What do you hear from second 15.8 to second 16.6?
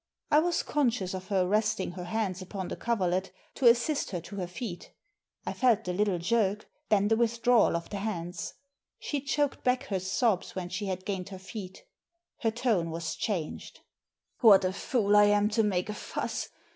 a fuss.